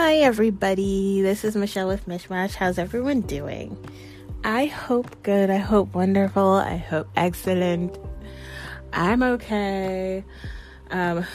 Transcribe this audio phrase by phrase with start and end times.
[0.00, 1.22] Hi, everybody.
[1.22, 2.54] This is Michelle with Mishmash.
[2.54, 3.76] How's everyone doing?
[4.44, 5.50] I hope good.
[5.50, 6.52] I hope wonderful.
[6.52, 7.98] I hope excellent.
[8.92, 10.22] I'm okay.
[10.92, 11.26] Um,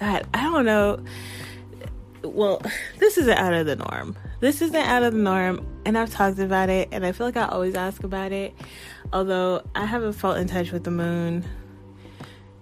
[0.00, 1.04] God, I don't know.
[2.24, 2.60] Well,
[2.98, 4.16] this isn't out of the norm.
[4.40, 7.36] This isn't out of the norm, and I've talked about it, and I feel like
[7.36, 8.54] I always ask about it.
[9.12, 11.44] Although I haven't felt in touch with the moon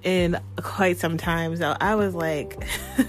[0.03, 2.63] in quite some time, so I was like.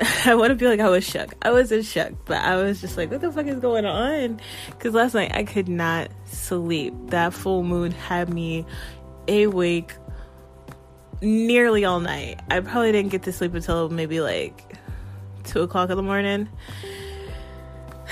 [0.26, 1.34] I want to feel like I was shook.
[1.42, 4.40] I wasn't shook, but I was just like, what the fuck is going on?
[4.70, 6.94] Because last night I could not sleep.
[7.06, 8.64] That full moon had me
[9.28, 9.92] awake
[11.20, 12.40] nearly all night.
[12.50, 14.76] I probably didn't get to sleep until maybe like
[15.44, 16.48] two o'clock in the morning.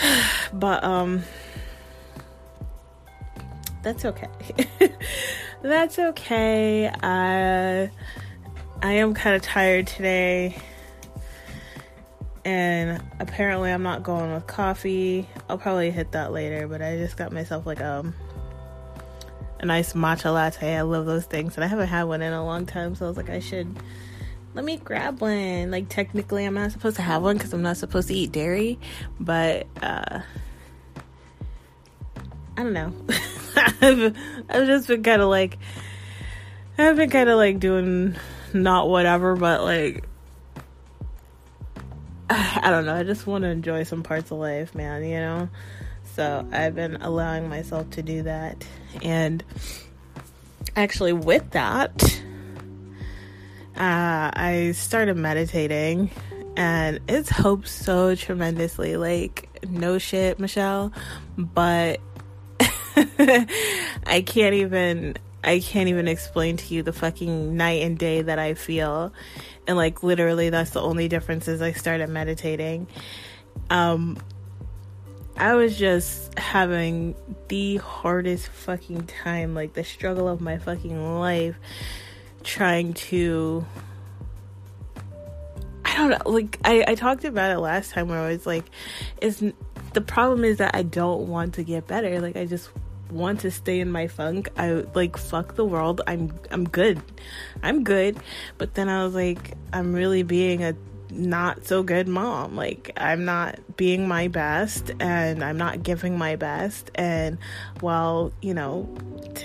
[0.52, 1.22] but um
[3.82, 4.28] that's okay.
[5.62, 6.88] that's okay.
[6.88, 7.90] I
[8.82, 10.56] I am kind of tired today
[12.44, 15.28] and apparently I'm not going with coffee.
[15.48, 18.14] I'll probably hit that later, but I just got myself like um
[19.58, 20.76] a nice matcha latte.
[20.76, 23.08] I love those things, and I haven't had one in a long time, so I
[23.08, 23.76] was like, I should
[24.54, 25.70] let me grab one.
[25.70, 28.78] Like technically, I'm not supposed to have one because I'm not supposed to eat dairy,
[29.18, 30.20] but uh,
[32.56, 32.92] I don't know.
[33.56, 34.16] I've,
[34.48, 35.58] I've just been kind of like
[36.78, 38.16] I've been kind of like doing
[38.52, 40.04] not whatever, but like
[42.62, 42.94] I don't know.
[42.94, 45.48] I just want to enjoy some parts of life, man, you know?
[46.14, 48.66] So I've been allowing myself to do that.
[49.02, 49.44] And
[50.74, 52.22] actually, with that,
[53.76, 56.10] uh, I started meditating
[56.56, 58.96] and it's helped so tremendously.
[58.96, 60.92] Like, no shit, Michelle,
[61.36, 62.00] but
[63.18, 68.38] I can't even I can't even explain to you the fucking night and day that
[68.38, 69.12] I feel.
[69.70, 72.88] And like literally that's the only difference is I started meditating.
[73.70, 74.18] Um
[75.36, 77.14] I was just having
[77.46, 81.54] the hardest fucking time, like the struggle of my fucking life
[82.42, 83.64] trying to
[85.84, 88.64] I don't know, like I, I talked about it last time where I was like,
[89.22, 89.40] is
[89.92, 92.20] the problem is that I don't want to get better.
[92.20, 92.70] Like I just
[93.10, 94.48] want to stay in my funk.
[94.56, 96.00] I like fuck the world.
[96.06, 97.02] I'm I'm good.
[97.62, 98.18] I'm good.
[98.58, 100.74] But then I was like I'm really being a
[101.10, 102.56] not so good mom.
[102.56, 107.38] Like I'm not being my best and I'm not giving my best and
[107.80, 108.88] while, you know,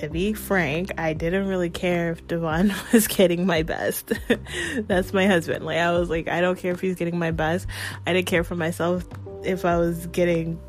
[0.02, 4.14] to be frank, I didn't really care if Devon was getting my best.
[4.78, 5.66] That's my husband.
[5.66, 7.68] Like I was like I don't care if he's getting my best.
[8.06, 9.06] I didn't care for myself
[9.44, 10.59] if I was getting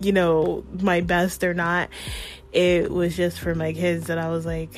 [0.00, 1.88] you know my best or not
[2.56, 4.70] it was just for my kids that I was like,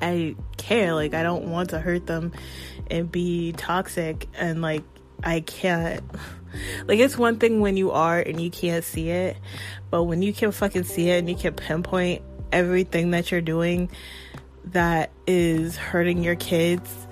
[0.00, 0.94] I care.
[0.94, 2.32] Like, I don't want to hurt them
[2.90, 4.26] and be toxic.
[4.34, 4.84] And, like,
[5.22, 6.02] I can't.
[6.86, 9.36] Like, it's one thing when you are and you can't see it,
[9.90, 13.90] but when you can fucking see it and you can pinpoint everything that you're doing
[14.64, 17.06] that is hurting your kids,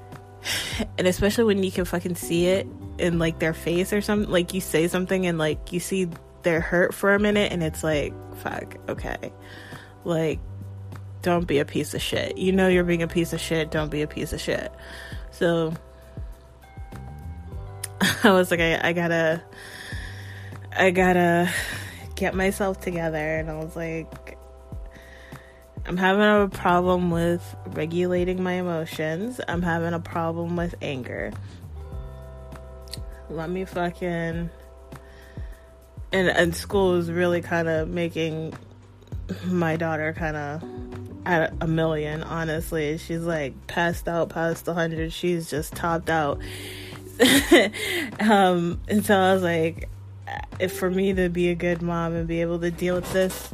[0.98, 2.66] and especially when you can fucking see it
[2.98, 6.08] in like their face or something, like you say something and like you see
[6.42, 9.32] they're hurt for a minute and it's like, fuck, okay.
[10.04, 10.38] Like,
[11.22, 12.38] don't be a piece of shit.
[12.38, 14.72] You know you're being a piece of shit, don't be a piece of shit.
[15.32, 15.74] So
[18.22, 19.42] I was like, I, I gotta
[20.72, 21.50] I gotta
[22.14, 24.36] get myself together and I was like
[25.88, 29.40] I'm having a problem with regulating my emotions.
[29.46, 31.32] I'm having a problem with anger.
[33.28, 34.50] Let me fucking
[36.12, 38.54] and and school is really kind of making
[39.44, 40.64] my daughter kind of
[41.26, 42.98] at a million honestly.
[42.98, 46.40] She's like passed out past 100 she's just topped out.
[48.20, 49.88] Um and so i was like
[50.60, 53.50] if for me to be a good mom and be able to deal with this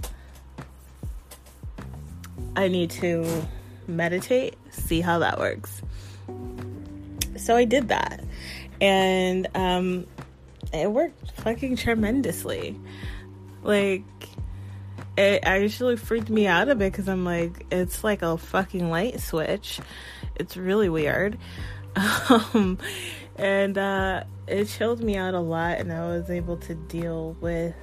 [2.56, 3.46] i need to
[3.86, 5.82] meditate see how that works.
[7.36, 8.24] So i did that
[8.82, 10.06] and um
[10.72, 12.78] it worked fucking tremendously.
[13.62, 14.04] Like,
[15.16, 19.20] it actually freaked me out a bit because I'm like, it's like a fucking light
[19.20, 19.80] switch.
[20.36, 21.38] It's really weird.
[22.54, 22.78] Um,
[23.36, 27.74] and uh, it chilled me out a lot, and I was able to deal with,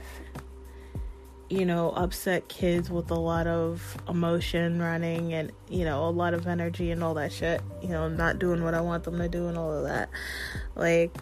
[1.49, 6.33] you know, upset kids with a lot of emotion running and, you know, a lot
[6.33, 7.61] of energy and all that shit.
[7.81, 10.09] You know, not doing what I want them to do and all of that.
[10.75, 11.15] Like,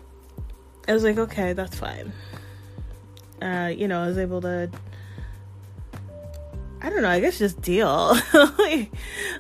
[0.88, 2.12] I was like, okay, that's fine.
[3.42, 4.70] Uh, you know, I was able to
[6.80, 8.16] I don't know, I guess just deal.
[8.58, 8.92] like,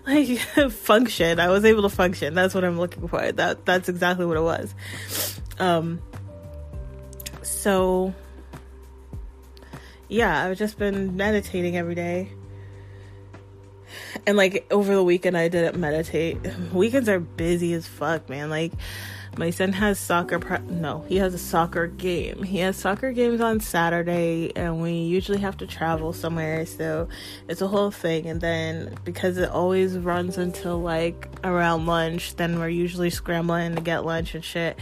[0.06, 0.40] like
[0.72, 1.40] function.
[1.40, 2.34] I was able to function.
[2.34, 3.32] That's what I'm looking for.
[3.32, 4.74] That that's exactly what it was.
[5.60, 6.02] Um
[7.44, 8.14] so
[10.10, 12.32] yeah, I've just been meditating every day.
[14.26, 16.38] And like over the weekend I didn't meditate.
[16.74, 18.50] Weekends are busy as fuck, man.
[18.50, 18.74] Like
[19.38, 23.40] my son has soccer pre- no he has a soccer game he has soccer games
[23.40, 27.08] on saturday and we usually have to travel somewhere so
[27.48, 32.60] it's a whole thing and then because it always runs until like around lunch then
[32.60, 34.80] we're usually scrambling to get lunch and shit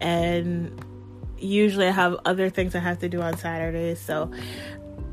[0.00, 0.84] and
[1.42, 4.30] usually i have other things i have to do on saturdays so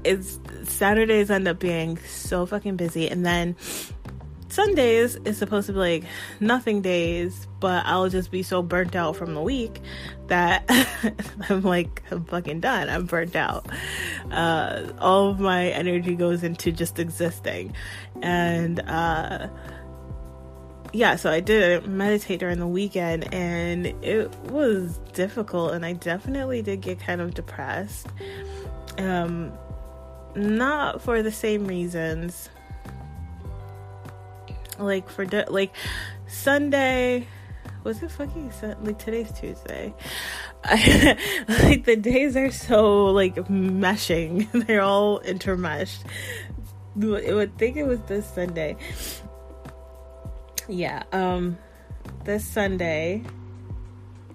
[0.03, 3.55] it's saturdays end up being so fucking busy and then
[4.49, 6.03] Sundays is supposed to be like
[6.39, 9.79] nothing days, but I'll just be so burnt out from the week
[10.27, 10.65] that
[11.49, 12.89] I'm like, I'm fucking done.
[12.89, 13.67] I'm burnt out.
[14.31, 17.75] Uh, all of my energy goes into just existing.
[18.21, 19.49] And, uh,
[20.93, 26.61] yeah, so I did meditate during the weekend and it was difficult and I definitely
[26.61, 28.07] did get kind of depressed.
[28.97, 29.51] Um,
[30.35, 32.49] not for the same reasons
[34.79, 35.75] like for de- like
[36.27, 37.27] Sunday
[37.83, 39.93] was it fucking sun- like today's Tuesday.
[40.63, 41.17] I,
[41.63, 44.49] like the days are so like meshing.
[44.67, 45.99] They're all intermeshed.
[47.01, 48.75] I would think it was this Sunday.
[50.69, 51.57] Yeah, um
[52.25, 53.23] this Sunday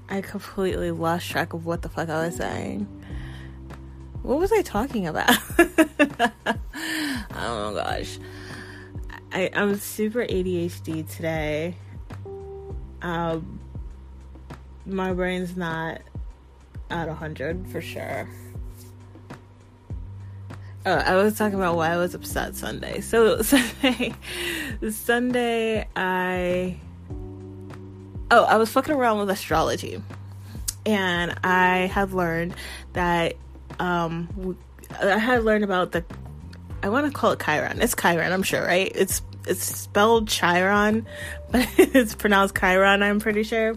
[0.08, 2.86] I completely lost track of what the fuck I was saying.
[4.22, 5.36] What was I talking about?
[5.58, 6.54] oh
[7.36, 8.18] my gosh.
[9.32, 11.74] I, I'm super ADHD today.
[13.02, 13.60] Um,
[14.86, 16.00] my brain's not
[16.90, 18.28] at 100 for sure.
[20.86, 23.00] Oh, I was talking about why I was upset Sunday.
[23.00, 24.14] So Sunday,
[24.90, 26.76] Sunday, I
[28.30, 30.02] oh, I was fucking around with astrology,
[30.84, 32.54] and I had learned
[32.92, 33.36] that
[33.78, 34.58] um,
[35.00, 36.04] I had learned about the
[36.82, 37.80] I want to call it Chiron.
[37.80, 38.92] It's Chiron, I'm sure, right?
[38.94, 41.06] It's it's spelled Chiron,
[41.50, 43.74] but it's pronounced Chiron, I'm pretty sure.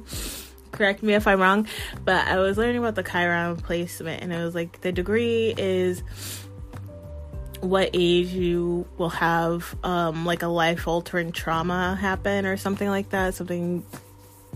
[0.74, 1.68] Correct me if I'm wrong,
[2.04, 6.04] but I was learning about the Chiron placement and it was like the degree is
[7.62, 13.10] what age you will have um like a life altering trauma happen or something like
[13.10, 13.84] that, something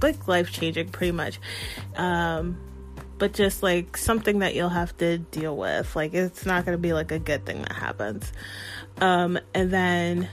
[0.01, 1.39] like life changing pretty much.
[1.95, 2.57] Um
[3.21, 5.95] but just like something that you'll have to deal with.
[5.95, 8.33] Like it's not going to be like a good thing that happens.
[9.00, 10.27] Um, and then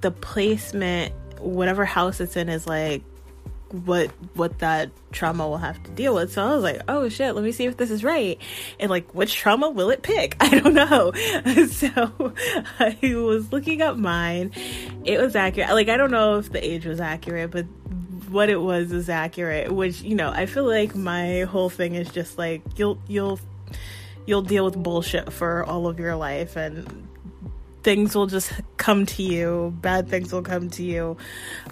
[0.00, 3.02] the placement, whatever house it's in, is like
[3.72, 6.32] what what that trauma will have to deal with.
[6.32, 8.38] So I was like, oh shit, let me see if this is right.
[8.78, 10.36] And like which trauma will it pick?
[10.40, 11.12] I don't know.
[11.66, 12.34] so
[12.78, 14.52] I was looking up mine.
[15.04, 15.70] It was accurate.
[15.70, 17.66] Like I don't know if the age was accurate, but
[18.30, 22.08] what it was is accurate which you know i feel like my whole thing is
[22.10, 23.40] just like you'll you'll
[24.24, 27.08] you'll deal with bullshit for all of your life and
[27.82, 31.16] things will just come to you bad things will come to you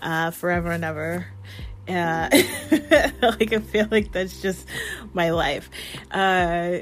[0.02, 1.26] uh, forever and ever
[1.88, 2.28] uh,
[3.22, 4.66] like i feel like that's just
[5.12, 5.70] my life
[6.10, 6.78] uh,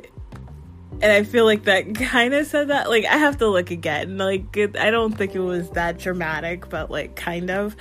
[1.02, 2.88] and I feel like that kind of said that.
[2.88, 4.18] Like, I have to look again.
[4.18, 7.76] Like, it, I don't think it was that dramatic, but like, kind of.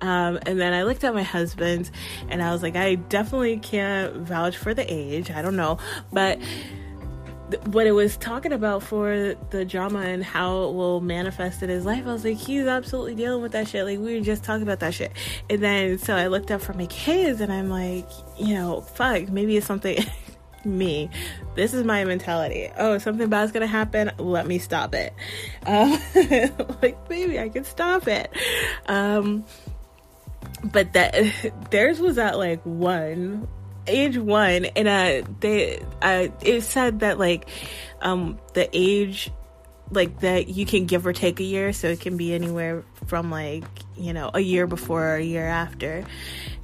[0.00, 1.90] Um, and then I looked at my husband
[2.28, 5.30] and I was like, I definitely can't vouch for the age.
[5.30, 5.78] I don't know.
[6.12, 6.40] But
[7.66, 11.84] what it was talking about for the drama and how it will manifest in his
[11.84, 13.84] life, I was like, he's absolutely dealing with that shit.
[13.84, 15.12] Like, we were just talking about that shit.
[15.48, 19.28] And then, so I looked up for my kids and I'm like, you know, fuck,
[19.28, 20.04] maybe it's something.
[20.64, 21.08] me.
[21.54, 22.68] This is my mentality.
[22.76, 24.10] Oh, something bad's gonna happen.
[24.18, 25.14] Let me stop it.
[25.66, 25.98] Um,
[26.82, 28.30] like maybe I can stop it.
[28.86, 29.44] Um,
[30.64, 31.14] but that
[31.70, 33.48] theirs was at like one
[33.86, 37.48] age one and uh they uh it said that like
[38.00, 39.30] um the age
[39.90, 43.30] like that you can give or take a year so it can be anywhere from
[43.30, 43.64] like
[43.96, 46.04] you know a year before or a year after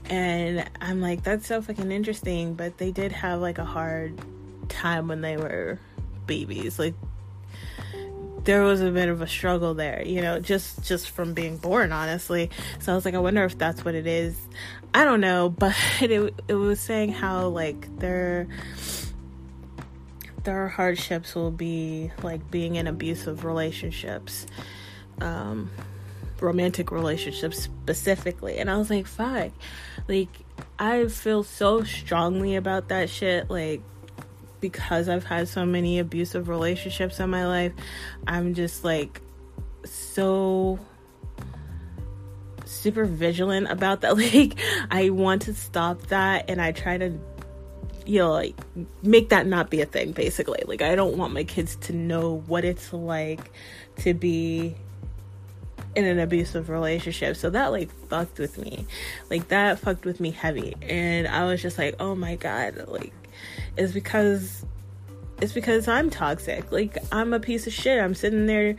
[0.06, 2.54] and I'm like, that's so fucking interesting.
[2.54, 4.20] But they did have like a hard
[4.68, 5.78] time when they were
[6.26, 6.78] babies.
[6.78, 6.94] Like
[8.44, 11.92] there was a bit of a struggle there, you know, just just from being born,
[11.92, 12.50] honestly.
[12.80, 14.36] So I was like, I wonder if that's what it is.
[14.94, 18.48] I don't know, but it it was saying how like their
[20.44, 24.46] their hardships will be like being in abusive relationships.
[25.20, 25.70] Um
[26.42, 28.58] romantic relationships specifically.
[28.58, 29.52] And I was like, fuck.
[30.08, 30.28] Like,
[30.78, 33.48] I feel so strongly about that shit.
[33.48, 33.80] Like,
[34.62, 37.72] because I've had so many abusive relationships in my life,
[38.26, 39.20] I'm just like,
[39.84, 40.78] so
[42.64, 44.16] super vigilant about that.
[44.22, 44.58] Like,
[44.90, 47.18] I want to stop that and I try to,
[48.06, 48.54] you know, like
[49.02, 50.62] make that not be a thing, basically.
[50.66, 53.50] Like, I don't want my kids to know what it's like
[53.98, 54.76] to be
[55.94, 57.36] in an abusive relationship.
[57.36, 58.86] So that like fucked with me.
[59.28, 60.74] Like that fucked with me heavy.
[60.80, 63.12] And I was just like, "Oh my god, like
[63.76, 64.64] it's because
[65.40, 66.70] it's because I'm toxic.
[66.70, 68.00] Like I'm a piece of shit.
[68.00, 68.76] I'm sitting there,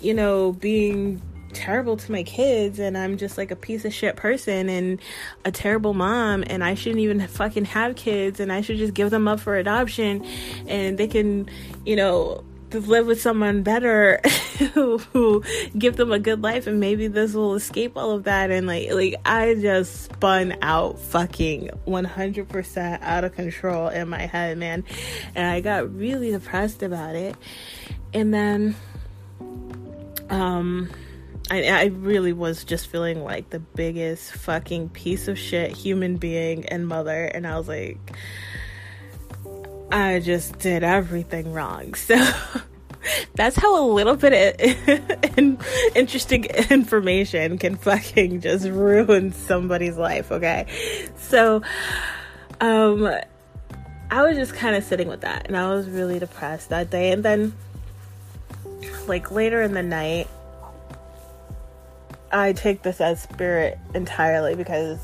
[0.00, 1.20] you know, being
[1.52, 5.00] terrible to my kids and I'm just like a piece of shit person and
[5.44, 9.10] a terrible mom and I shouldn't even fucking have kids and I should just give
[9.10, 10.24] them up for adoption
[10.66, 11.48] and they can,
[11.86, 12.44] you know,
[12.80, 14.20] live with someone better
[14.74, 15.42] who, who
[15.76, 18.50] give them a good life and maybe this will escape all of that.
[18.50, 24.58] And like like I just spun out fucking 100% out of control in my head
[24.58, 24.84] man.
[25.34, 27.36] And I got really depressed about it.
[28.12, 28.76] And then
[30.30, 30.90] um
[31.50, 36.64] I, I really was just feeling like the biggest fucking piece of shit human being
[36.66, 37.98] and mother, and I was like,
[39.94, 41.94] I just did everything wrong.
[42.04, 42.16] So
[43.34, 45.36] that's how a little bit of
[45.94, 50.66] interesting information can fucking just ruin somebody's life, okay?
[51.18, 51.60] So,
[52.62, 53.06] um,
[54.10, 57.12] I was just kind of sitting with that, and I was really depressed that day,
[57.12, 57.52] and then,
[59.06, 60.28] like, later in the night,
[62.32, 64.98] I take this as spirit entirely because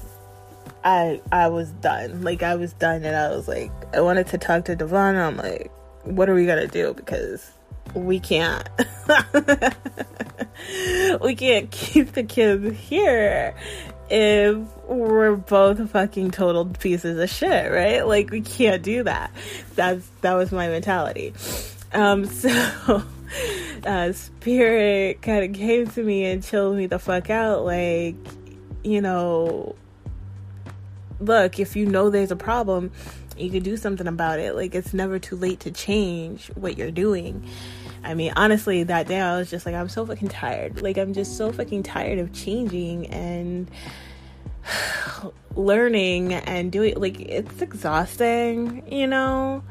[0.83, 2.23] I I was done.
[2.23, 5.37] Like I was done and I was like I wanted to talk to Devon I'm
[5.37, 5.71] like,
[6.05, 6.95] what are we gonna do?
[6.95, 7.51] Because
[7.95, 8.69] we can't
[11.21, 13.55] we can't keep the kids here
[14.09, 14.57] if
[14.87, 18.07] we're both fucking total pieces of shit, right?
[18.07, 19.33] Like we can't do that.
[19.75, 21.35] That's that was my mentality.
[21.93, 23.03] Um so
[23.87, 27.65] uh, spirit kind of came to me and chilled me the fuck out.
[27.65, 28.17] Like,
[28.83, 29.75] you know,
[31.19, 32.93] look, if you know there's a problem,
[33.41, 34.55] you can do something about it.
[34.55, 37.47] Like, it's never too late to change what you're doing.
[38.03, 40.83] I mean, honestly, that day I was just like, I'm so fucking tired.
[40.83, 43.71] Like, I'm just so fucking tired of changing and
[45.55, 46.95] learning and doing.
[46.97, 49.63] Like, it's exhausting, you know?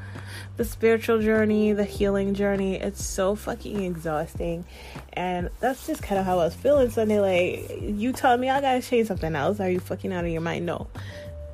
[0.60, 4.66] the spiritual journey, the healing journey, it's so fucking exhausting.
[5.14, 7.22] And that's just kind of how I was feeling Sunday.
[7.22, 9.62] Like, you told me I gotta change something else.
[9.62, 10.66] Are you fucking out of your mind?
[10.66, 10.88] No,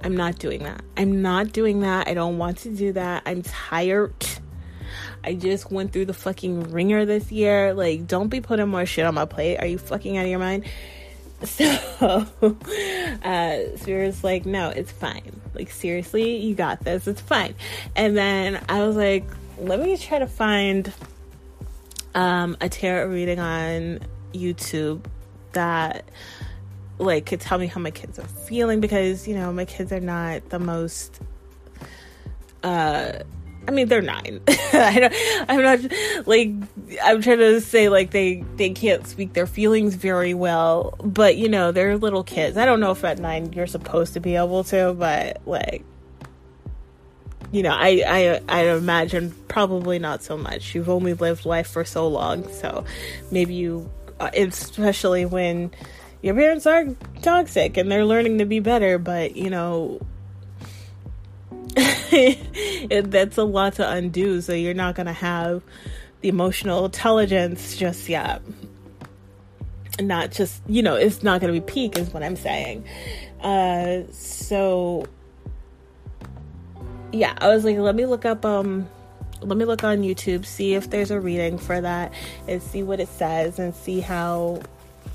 [0.06, 0.84] I'm not doing that.
[0.96, 2.08] I'm not doing that.
[2.08, 3.24] I don't want to do that.
[3.26, 4.14] I'm tired.
[5.24, 7.74] I just went through the fucking wringer this year.
[7.74, 9.58] Like, don't be putting more shit on my plate.
[9.58, 10.66] Are you fucking out of your mind?
[11.44, 11.66] So,
[13.24, 15.42] uh, Spirit's like, no, it's fine.
[15.54, 17.08] Like, seriously, you got this.
[17.08, 17.56] It's fine.
[17.96, 19.26] And then I was like,
[19.58, 20.92] let me try to find
[22.16, 24.00] um, a tarot reading on
[24.34, 25.06] YouTube
[25.52, 26.06] that
[26.98, 30.00] like could tell me how my kids are feeling because you know my kids are
[30.00, 31.20] not the most
[32.64, 33.20] uh
[33.68, 34.42] I mean, they're nine.
[34.48, 36.52] I don't, I'm not like
[37.04, 41.50] I'm trying to say like they they can't speak their feelings very well, but you
[41.50, 42.58] know they're little kids.
[42.58, 45.84] I don't know if at nine you're supposed to be able to, but like
[47.52, 50.75] you know, I I I imagine probably not so much.
[50.75, 52.86] You've only lived life for so long, so
[53.32, 55.72] maybe you, uh, especially when
[56.25, 56.88] your parents are
[57.22, 60.01] toxic and they're learning to be better, but you know
[62.89, 64.41] that's a lot to undo.
[64.41, 65.62] So you're not going to have
[66.22, 68.41] the emotional intelligence just yet.
[70.01, 72.86] Not just, you know, it's not going to be peak, is what I'm saying.
[73.39, 75.05] Uh, so,
[77.12, 78.89] yeah, I was like, let me look up, um,
[79.41, 82.12] let me look on YouTube, see if there's a reading for that,
[82.48, 84.60] and see what it says, and see how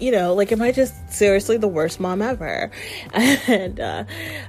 [0.00, 2.70] you know, like, am I just seriously the worst mom ever?
[3.12, 4.04] And uh,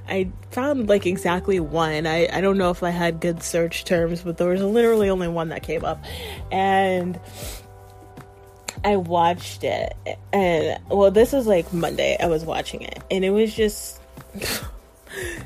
[0.08, 2.05] I found like exactly one.
[2.05, 5.27] I, I don't know if I had good search terms, but there was literally only
[5.27, 6.03] one that came up.
[6.51, 7.20] And
[8.84, 9.93] I watched it.
[10.31, 14.00] And well, this was like Monday, I was watching it, and it was just.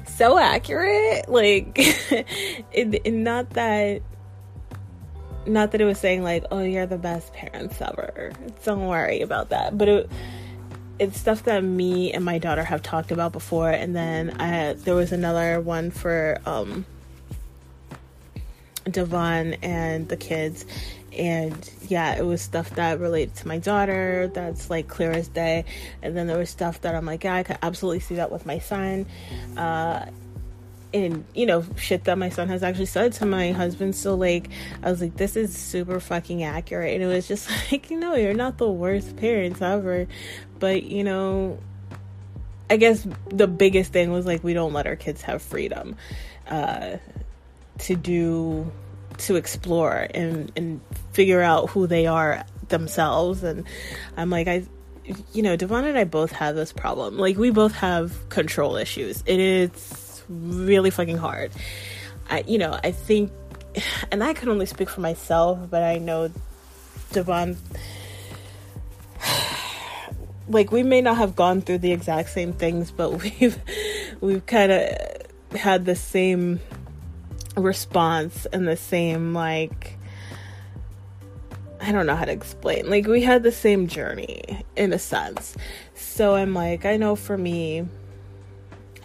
[0.06, 4.02] so accurate like it, it, not that
[5.46, 8.34] not that it was saying like, "Oh, you're the best parents ever."
[8.64, 9.78] Don't worry about that.
[9.78, 10.10] But it,
[11.00, 13.70] it's stuff that me and my daughter have talked about before.
[13.70, 16.86] And then I there was another one for um,
[18.90, 20.66] Devon and the kids.
[21.18, 24.30] And yeah, it was stuff that related to my daughter.
[24.34, 25.66] That's like clear as day.
[26.02, 28.46] And then there was stuff that I'm like, yeah, I could absolutely see that with
[28.46, 29.06] my son.
[29.56, 30.08] Uh,
[30.96, 33.96] and you know shit that my son has actually said to my husband.
[33.96, 34.50] So like
[34.82, 36.94] i was like this is super fucking accurate.
[36.94, 40.08] And it was just like you know you're not the worst parents ever.
[40.60, 41.60] But you know
[42.68, 45.96] i guess the biggest thing was like we don't let our kids have freedom
[46.48, 46.98] uh
[47.78, 48.72] to do
[49.20, 50.82] to explore and and
[51.14, 53.44] figure out who they are themselves.
[53.44, 53.66] And
[54.18, 54.64] i'm like i
[55.34, 57.18] you know devon and i both have this problem.
[57.18, 59.22] Like we both have control issues.
[59.28, 61.52] It is really fucking hard.
[62.30, 63.32] I, you know, I think,
[64.12, 66.32] and I can only speak for myself, but I know
[67.12, 67.58] Devon,
[70.48, 73.60] like we may not have gone through the exact same things, but we've
[74.22, 76.60] we've kind of had the same
[77.56, 79.98] response and the same like
[81.80, 82.90] I don't know how to explain.
[82.90, 85.56] Like we had the same journey in a sense.
[85.94, 87.86] So I'm like, I know for me,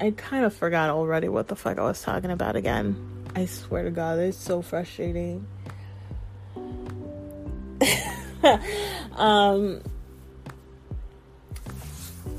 [0.00, 2.97] I kind of forgot already what the fuck I was talking about again.
[3.37, 5.47] I swear to God, it's so frustrating.
[9.16, 9.80] um,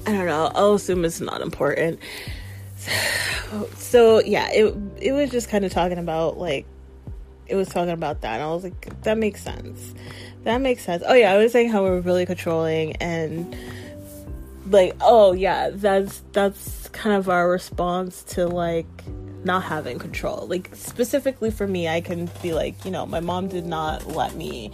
[0.06, 0.52] I don't know.
[0.56, 2.00] I'll assume it's not important.
[2.78, 6.66] So, so yeah, it it was just kind of talking about like
[7.46, 9.94] it was talking about that, and I was like, that makes sense.
[10.44, 11.04] That makes sense.
[11.06, 13.56] Oh yeah, I was saying how we're really controlling and
[14.72, 18.88] like oh yeah that's that's kind of our response to like
[19.44, 20.48] not having control.
[20.48, 24.36] Like specifically for me i can be like you know my mom did not let
[24.36, 24.72] me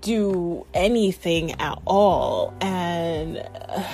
[0.00, 2.54] do anything at all.
[2.60, 3.46] And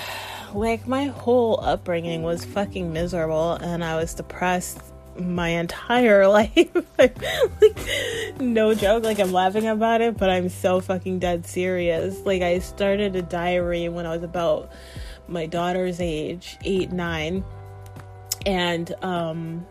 [0.55, 4.81] like my whole upbringing was fucking miserable and i was depressed
[5.19, 6.69] my entire life.
[6.99, 7.17] like,
[8.41, 9.05] no joke.
[9.05, 12.19] Like, I'm laughing about it, but I'm so fucking dead serious.
[12.25, 14.71] Like, I started a diary when I was about
[15.29, 17.45] my daughter's age, eight, nine.
[18.47, 19.67] And, um,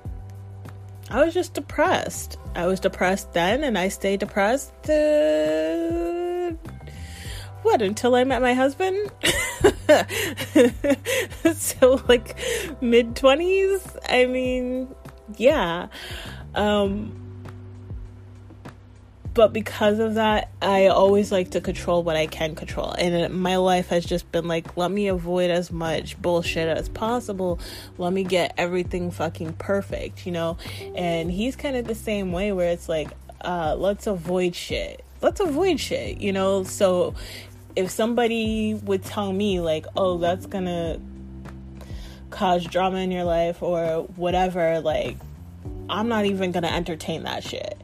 [1.11, 2.37] I was just depressed.
[2.53, 4.71] I was depressed then, and I stayed depressed.
[4.87, 6.51] Uh,
[7.63, 9.11] what until I met my husband?
[11.55, 12.35] so like
[12.79, 13.97] mid twenties.
[14.07, 14.93] I mean,
[15.37, 15.87] yeah.
[16.55, 17.19] Um,
[19.33, 22.91] but because of that, I always like to control what I can control.
[22.91, 27.59] And my life has just been like, let me avoid as much bullshit as possible.
[27.97, 30.57] Let me get everything fucking perfect, you know?
[30.95, 33.11] And he's kind of the same way where it's like,
[33.41, 35.05] uh, let's avoid shit.
[35.21, 36.63] Let's avoid shit, you know?
[36.63, 37.13] So
[37.75, 40.99] if somebody would tell me, like, oh, that's gonna
[42.29, 45.17] cause drama in your life or whatever, like,
[45.89, 47.79] I'm not even gonna entertain that shit.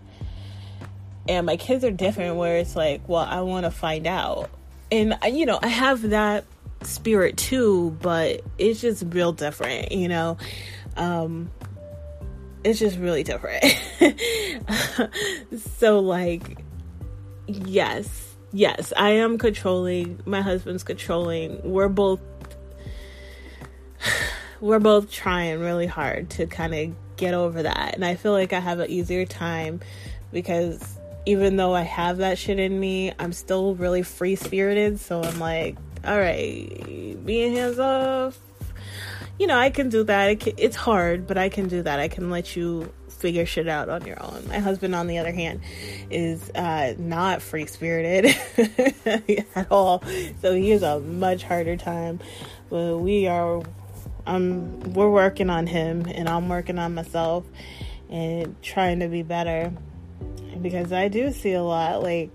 [1.27, 4.49] And my kids are different where it's like, well, I wanna find out.
[4.91, 6.45] And, you know, I have that
[6.83, 10.37] spirit too, but it's just real different, you know?
[10.97, 11.49] Um,
[12.63, 13.63] it's just really different.
[15.77, 16.59] so, like,
[17.47, 20.19] yes, yes, I am controlling.
[20.25, 21.59] My husband's controlling.
[21.63, 22.19] We're both
[24.61, 27.95] we're both trying really hard to kind of get over that.
[27.95, 29.81] And I feel like I have an easier time
[30.31, 34.99] because even though I have that shit in me, I'm still really free spirited.
[34.99, 38.37] So I'm like, all right, being hands off.
[39.39, 40.47] You know, I can do that.
[40.57, 41.99] It's hard, but I can do that.
[41.99, 44.47] I can let you figure shit out on your own.
[44.47, 45.61] My husband, on the other hand,
[46.09, 48.35] is uh, not free spirited
[49.55, 50.03] at all.
[50.41, 52.19] So he has a much harder time.
[52.69, 53.63] But we are
[54.25, 57.45] I'm we're working on him and I'm working on myself
[58.09, 59.71] and trying to be better.
[60.61, 62.31] Because I do see a lot like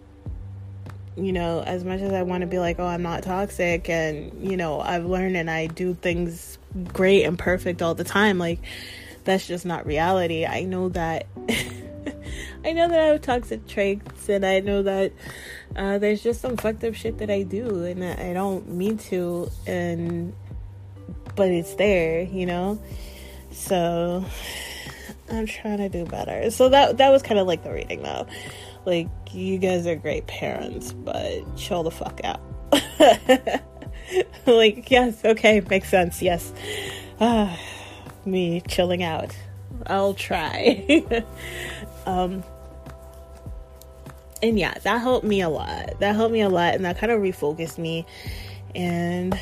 [1.17, 4.49] you know as much as I want to be like oh I'm not toxic and
[4.49, 6.59] you know I've learned and I do things
[6.93, 8.61] great and perfect all the time like
[9.25, 10.47] that's just not reality.
[10.47, 11.27] I know that
[12.65, 15.13] I know that I have toxic traits and I know that
[15.77, 19.51] uh, there's just some fucked up shit that I do and I don't mean to.
[19.67, 20.33] And
[21.41, 22.79] but it's there, you know?
[23.51, 24.23] So
[25.31, 26.51] I'm trying to do better.
[26.51, 28.27] So that that was kind of like the reading though.
[28.85, 32.43] Like you guys are great parents, but chill the fuck out.
[34.47, 36.21] like yes, okay, makes sense.
[36.21, 36.53] Yes.
[37.19, 37.57] Uh,
[38.27, 39.35] me chilling out.
[39.87, 41.07] I'll try.
[42.05, 42.45] um
[44.43, 46.01] and yeah, that helped me a lot.
[46.01, 48.05] That helped me a lot and that kind of refocused me
[48.75, 49.41] and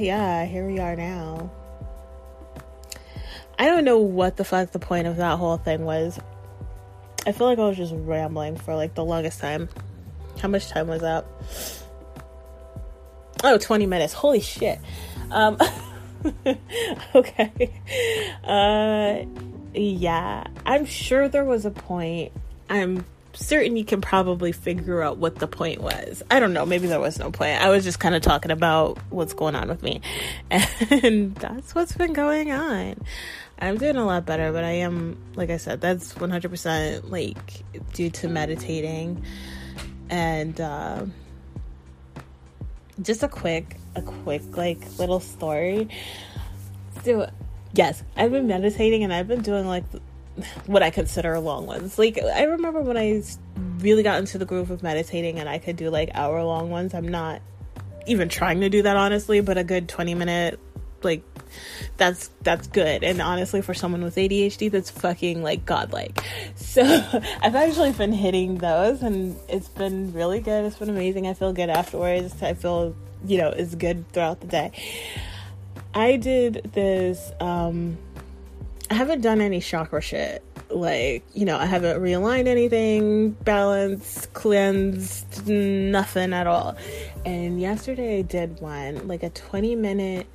[0.00, 1.50] yeah, here we are now.
[3.58, 6.18] I don't know what the fuck the point of that whole thing was.
[7.26, 9.68] I feel like I was just rambling for like the longest time.
[10.40, 11.26] How much time was that?
[13.44, 14.14] Oh, 20 minutes.
[14.14, 14.78] Holy shit.
[15.30, 15.58] Um
[17.14, 17.72] okay.
[18.44, 19.24] Uh,
[19.74, 22.32] yeah, I'm sure there was a point.
[22.68, 26.22] I'm certain you can probably figure out what the point was.
[26.30, 26.66] I don't know.
[26.66, 27.60] Maybe there was no point.
[27.60, 30.00] I was just kind of talking about what's going on with me.
[31.02, 32.96] And that's what's been going on.
[33.58, 37.62] I'm doing a lot better, but I am, like I said, that's 100% like
[37.92, 39.22] due to meditating.
[40.08, 41.04] And uh,
[43.02, 45.88] just a quick, a quick, like little story.
[47.04, 47.30] So,
[47.72, 49.84] yes, I've been meditating and I've been doing like
[50.66, 51.98] what I consider long ones.
[51.98, 53.22] Like I remember when I
[53.78, 56.94] really got into the groove of meditating and I could do like hour long ones.
[56.94, 57.42] I'm not
[58.06, 60.58] even trying to do that honestly, but a good 20 minute
[61.02, 61.22] like
[61.96, 63.02] that's that's good.
[63.02, 66.22] And honestly for someone with ADHD that's fucking like godlike.
[66.56, 66.82] So
[67.42, 70.64] I've actually been hitting those and it's been really good.
[70.64, 71.26] It's been amazing.
[71.26, 72.42] I feel good afterwards.
[72.42, 74.72] I feel you know is good throughout the day.
[75.94, 77.98] I did this um
[78.90, 80.44] I haven't done any chakra shit.
[80.68, 86.76] Like, you know, I haven't realigned anything, balanced, cleansed, nothing at all.
[87.24, 90.26] And yesterday I did one, like a 20 minute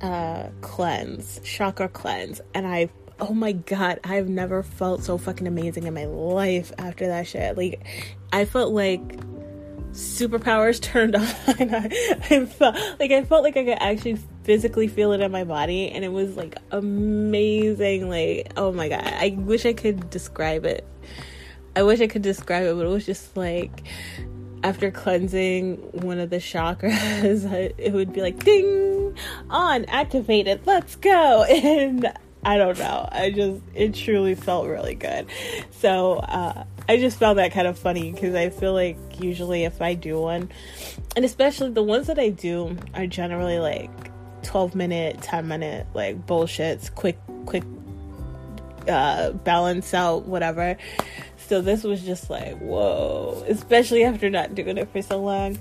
[0.00, 2.40] uh cleanse, chakra cleanse.
[2.54, 2.88] And I
[3.20, 7.58] oh my god, I've never felt so fucking amazing in my life after that shit.
[7.58, 7.86] Like
[8.32, 9.02] I felt like
[9.92, 11.24] superpowers turned on.
[11.46, 15.44] I, I felt like I felt like I could actually physically feel it in my
[15.44, 18.08] body, and it was like amazing.
[18.08, 20.86] Like oh my god, I wish I could describe it.
[21.74, 23.82] I wish I could describe it, but it was just like
[24.62, 27.44] after cleansing one of the chakras,
[27.78, 29.16] it would be like ding
[29.50, 30.66] on activated.
[30.66, 32.12] Let's go and.
[32.44, 33.08] I don't know.
[33.12, 35.28] I just, it truly felt really good.
[35.70, 39.80] So, uh, I just found that kind of funny because I feel like usually if
[39.80, 40.50] I do one,
[41.14, 44.11] and especially the ones that I do are generally like
[44.42, 47.64] 12 minute, 10 minute, like bullshits, quick, quick,
[48.88, 50.76] uh, balance out, whatever.
[51.48, 55.58] So this was just like, whoa, especially after not doing it for so long.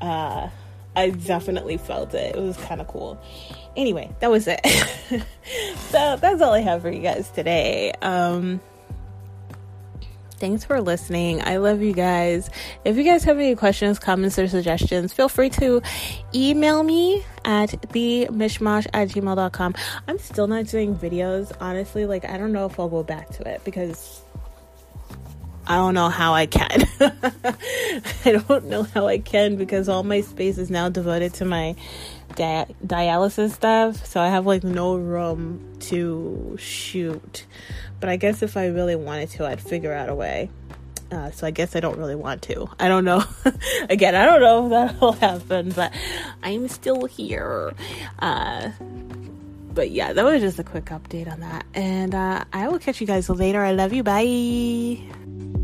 [0.00, 0.48] Uh,
[0.96, 2.36] I definitely felt it.
[2.36, 3.20] It was kind of cool.
[3.76, 4.60] Anyway, that was it.
[5.90, 7.92] so that's all I have for you guys today.
[8.00, 8.60] Um,
[10.38, 11.40] Thanks for listening.
[11.42, 12.50] I love you guys.
[12.84, 15.80] If you guys have any questions, comments, or suggestions, feel free to
[16.34, 19.74] email me at the mishmash at gmail.com.
[20.08, 22.04] I'm still not doing videos, honestly.
[22.04, 24.22] Like, I don't know if I'll go back to it because
[25.66, 26.84] I don't know how I can.
[27.00, 31.74] I don't know how I can because all my space is now devoted to my
[32.34, 34.04] di- dialysis stuff.
[34.04, 37.46] So I have like no room to shoot.
[38.04, 40.50] But I guess if I really wanted to, I'd figure out a way.
[41.10, 42.68] Uh, so I guess I don't really want to.
[42.78, 43.24] I don't know.
[43.88, 45.90] Again, I don't know if that'll happen, but
[46.42, 47.72] I'm still here.
[48.18, 48.72] Uh,
[49.72, 51.64] but yeah, that was just a quick update on that.
[51.72, 53.64] And uh, I will catch you guys later.
[53.64, 54.02] I love you.
[54.02, 55.63] Bye.